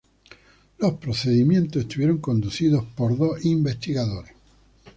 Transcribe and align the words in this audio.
Los 0.79 0.93
procedimientos 0.93 1.83
estuvieron 1.83 2.17
conducidos 2.17 2.83
por 2.95 3.15
dos 3.15 3.45
investigadores. 3.45 4.33